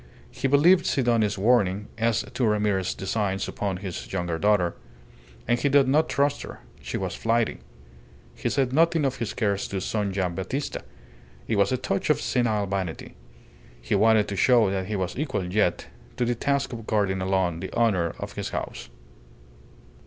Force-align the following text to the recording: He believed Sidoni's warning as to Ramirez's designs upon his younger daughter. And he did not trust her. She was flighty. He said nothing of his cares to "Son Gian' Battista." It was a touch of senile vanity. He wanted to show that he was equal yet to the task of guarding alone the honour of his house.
He 0.31 0.47
believed 0.47 0.87
Sidoni's 0.87 1.37
warning 1.37 1.87
as 1.95 2.23
to 2.23 2.47
Ramirez's 2.47 2.95
designs 2.95 3.47
upon 3.47 3.77
his 3.85 4.11
younger 4.11 4.39
daughter. 4.39 4.75
And 5.47 5.59
he 5.59 5.69
did 5.69 5.87
not 5.87 6.09
trust 6.09 6.41
her. 6.41 6.59
She 6.81 6.97
was 6.97 7.13
flighty. 7.13 7.59
He 8.33 8.49
said 8.49 8.73
nothing 8.73 9.05
of 9.05 9.17
his 9.17 9.35
cares 9.35 9.67
to 9.67 9.79
"Son 9.79 10.11
Gian' 10.11 10.33
Battista." 10.33 10.81
It 11.47 11.55
was 11.57 11.71
a 11.71 11.77
touch 11.77 12.09
of 12.09 12.19
senile 12.19 12.65
vanity. 12.65 13.13
He 13.79 13.93
wanted 13.93 14.27
to 14.29 14.35
show 14.35 14.71
that 14.71 14.87
he 14.87 14.95
was 14.95 15.19
equal 15.19 15.45
yet 15.53 15.85
to 16.17 16.25
the 16.25 16.33
task 16.33 16.73
of 16.73 16.87
guarding 16.87 17.21
alone 17.21 17.59
the 17.59 17.71
honour 17.75 18.15
of 18.17 18.33
his 18.33 18.49
house. 18.49 18.89